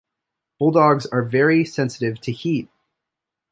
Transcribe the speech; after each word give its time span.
Bulldogs 0.57 1.05
are 1.05 1.21
very 1.21 1.63
sensitive 1.63 2.19
to 2.21 2.31
heat. 2.31 2.71